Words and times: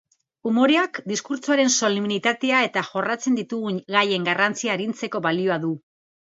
Umoreak 0.51 0.95
diskurtsoaren 1.11 1.69
solemnitatea 1.75 2.63
eta 2.69 2.85
jorratzen 2.89 3.39
ditugun 3.43 3.79
gaien 3.99 4.29
garrantzia 4.33 4.77
arintzeko 4.81 5.27
balio 5.31 5.63
du. 5.69 5.75